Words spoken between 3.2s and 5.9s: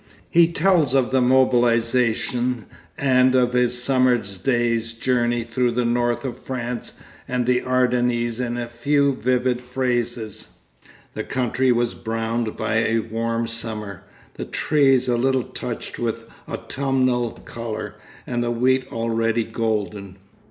of his summer day's journey through the